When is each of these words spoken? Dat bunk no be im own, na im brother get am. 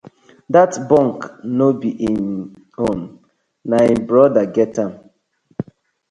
Dat 0.53 0.73
bunk 0.89 1.19
no 1.57 1.67
be 1.79 1.89
im 2.09 2.19
own, 2.87 2.99
na 3.69 3.77
im 3.93 3.99
brother 4.09 4.45
get 4.55 4.75
am. 4.83 4.91